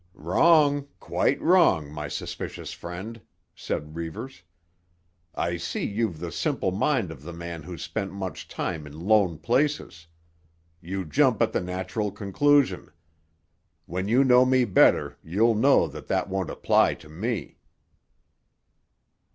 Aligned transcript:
"Wrong, 0.15 0.87
quite 0.99 1.39
wrong, 1.41 1.91
my 1.91 2.07
suspicious 2.07 2.73
friend," 2.73 3.21
said 3.53 3.95
Reivers. 3.95 4.41
"I 5.35 5.57
see 5.57 5.85
you've 5.85 6.17
the 6.19 6.31
simple 6.31 6.71
mind 6.71 7.11
of 7.11 7.21
the 7.21 7.31
man 7.31 7.61
who's 7.61 7.83
spent 7.83 8.11
much 8.11 8.47
time 8.47 8.87
in 8.87 8.99
lone 9.01 9.37
places. 9.37 10.07
You 10.81 11.05
jump 11.05 11.39
at 11.39 11.53
the 11.53 11.61
natural 11.61 12.09
conclusion. 12.11 12.89
When 13.85 14.07
you 14.07 14.23
know 14.23 14.43
me 14.43 14.65
better 14.65 15.19
you'll 15.23 15.53
know 15.53 15.87
that 15.89 16.07
that 16.07 16.27
won't 16.27 16.49
apply 16.49 16.95
to 16.95 17.07
me." 17.07 17.59